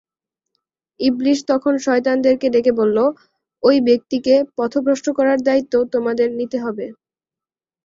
ইবলীস 0.99 1.39
তখন 1.47 1.73
শয়তানদেরকে 1.85 2.47
ডেকে 2.49 2.71
বলল, 2.79 2.97
ঐ 3.63 3.79
ব্যক্তিকে 3.87 4.33
পথভ্রষ্ট 4.57 5.07
করার 5.17 5.39
দায়িত্ব 5.47 5.73
তোমাদের 5.93 6.27
নিতে 6.39 6.57
হবে। 6.65 6.85